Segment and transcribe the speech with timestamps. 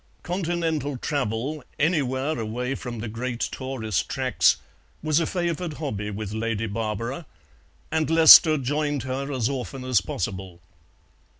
[0.23, 4.57] Continental travel, anywhere away from the great tourist tracks,
[5.03, 7.27] was a favoured hobby with Lady Barbara,
[7.91, 10.59] and Lester joined her as often as possible.